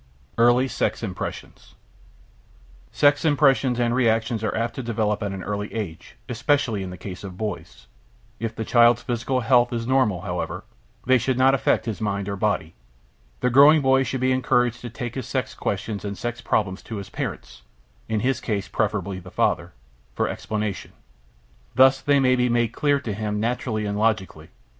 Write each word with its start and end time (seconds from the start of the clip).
EARLY 0.39 0.67
SEX 0.67 1.03
IMPRESSIONS 1.03 1.75
Sex 2.91 3.23
impressions 3.23 3.79
and 3.79 3.93
reactions 3.93 4.43
are 4.43 4.55
apt 4.57 4.73
to 4.73 4.81
develop 4.81 5.21
at 5.21 5.31
an 5.31 5.43
early 5.43 5.71
age, 5.75 6.15
especially 6.27 6.81
in 6.81 6.89
the 6.89 6.97
case 6.97 7.23
of 7.23 7.37
boys. 7.37 7.85
If 8.39 8.55
the 8.55 8.65
child's 8.65 9.03
physical 9.03 9.41
health 9.41 9.71
is 9.71 9.85
normal, 9.85 10.21
however, 10.21 10.63
they 11.05 11.19
should 11.19 11.37
not 11.37 11.53
affect 11.53 11.85
his 11.85 12.01
mind 12.01 12.27
or 12.27 12.35
body. 12.35 12.73
The 13.41 13.51
growing 13.51 13.83
boy 13.83 14.01
should 14.01 14.21
be 14.21 14.31
encouraged 14.31 14.81
to 14.81 14.89
take 14.89 15.13
his 15.13 15.27
sex 15.27 15.53
questions 15.53 16.03
and 16.03 16.17
sex 16.17 16.41
problems 16.41 16.81
to 16.81 16.95
his 16.95 17.11
parents 17.11 17.61
(in 18.09 18.21
his 18.21 18.41
case 18.41 18.67
preferably 18.67 19.19
the 19.19 19.29
father) 19.29 19.71
for 20.15 20.27
explanation. 20.27 20.93
Thus 21.75 22.01
they 22.01 22.19
may 22.19 22.35
be 22.35 22.49
made 22.49 22.69
clear 22.73 22.99
to 23.01 23.13
him 23.13 23.39
naturally 23.39 23.85
and 23.85 23.99
logically. 23.99 24.49